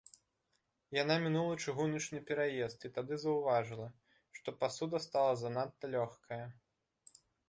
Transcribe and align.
Яна 0.99 1.15
мінула 1.25 1.57
чыгуначны 1.65 2.21
пераезд 2.29 2.85
і 2.89 2.89
тады 2.95 3.17
заўважыла, 3.25 3.87
што 4.39 4.49
пасуда 4.63 5.03
стала 5.05 5.37
занадта 5.43 5.91
лёгкая. 5.97 6.41